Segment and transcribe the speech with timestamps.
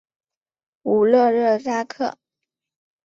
[0.81, 2.17] 武勒热扎克。